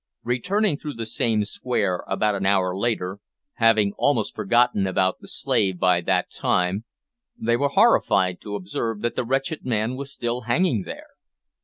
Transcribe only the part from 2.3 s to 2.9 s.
an hour